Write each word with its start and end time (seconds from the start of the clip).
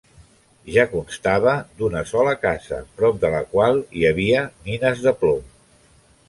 Ja 0.75 0.85
constava 0.93 1.53
d'una 1.81 2.01
sola 2.11 2.33
casa, 2.45 2.79
prop 3.03 3.19
de 3.25 3.31
la 3.35 3.43
qual 3.53 3.79
hi 4.01 4.07
havia 4.13 4.43
mines 4.71 5.05
de 5.07 5.15
plom. 5.23 5.47